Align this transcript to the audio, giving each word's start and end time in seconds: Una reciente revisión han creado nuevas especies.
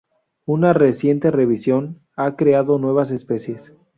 Una 0.47 0.73
reciente 0.73 1.29
revisión 1.29 1.99
han 2.15 2.35
creado 2.35 2.79
nuevas 2.79 3.11
especies. 3.11 3.71